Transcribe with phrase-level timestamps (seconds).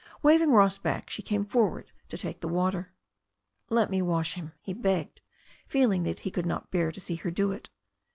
[0.23, 2.91] Waving Ross back, she came forward to take the water.
[3.69, 5.21] "Let me wash him/' he begged,
[5.67, 7.69] feeling that he could not bear to see her do it.